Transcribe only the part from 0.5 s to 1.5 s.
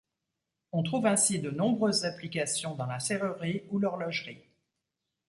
On trouve ainsi